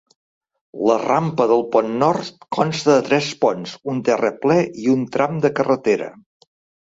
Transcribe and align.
La 0.91 0.93
rampa 1.01 1.45
del 1.51 1.59
pont 1.75 1.91
nord 2.03 2.39
consta 2.57 2.89
de 2.95 3.05
tres 3.11 3.29
ponts, 3.45 3.75
un 3.93 4.01
terraplè 4.09 4.59
i 4.85 4.89
un 4.95 5.07
tram 5.17 5.37
de 5.47 5.55
carretera. 5.61 6.09